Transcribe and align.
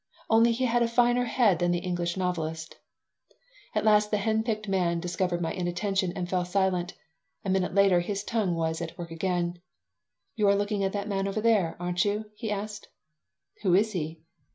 Only 0.31 0.51
he 0.51 0.65
had 0.65 0.81
a 0.81 0.87
finer 0.87 1.25
head 1.25 1.59
than 1.59 1.69
the 1.69 1.77
English 1.85 2.17
novelist 2.17 2.79
At 3.75 3.83
last 3.85 4.09
the 4.09 4.17
henpecked 4.17 4.67
man 4.67 4.99
discovered 4.99 5.41
my 5.43 5.51
inattention 5.53 6.11
and 6.15 6.27
fell 6.27 6.43
silent. 6.43 6.95
A 7.45 7.51
minute 7.51 7.75
later 7.75 7.99
his 7.99 8.23
tongue 8.23 8.55
was 8.55 8.81
at 8.81 8.97
work 8.97 9.11
again 9.11 9.61
"You 10.35 10.47
are 10.47 10.55
looking 10.55 10.83
at 10.83 10.93
that 10.93 11.07
man 11.07 11.27
over 11.27 11.39
there, 11.39 11.77
aren't 11.79 12.03
you?" 12.03 12.31
he 12.35 12.49
asked 12.49 12.87
"Who 13.61 13.75
is 13.75 13.91
he?" 13.91 14.23